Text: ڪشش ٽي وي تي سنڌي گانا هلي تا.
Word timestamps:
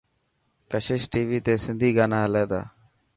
ڪشش 0.71 1.01
ٽي 1.11 1.21
وي 1.29 1.39
تي 1.45 1.53
سنڌي 1.63 1.89
گانا 1.97 2.17
هلي 2.25 2.43
تا. 2.51 2.61